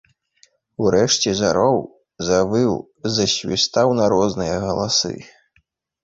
[0.83, 1.77] Урэшце зароў,
[2.29, 2.73] завыў,
[3.17, 5.13] засвістаў на розныя галасы.